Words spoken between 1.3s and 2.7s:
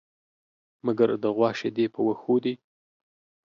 غوا شيدې په وښو دي.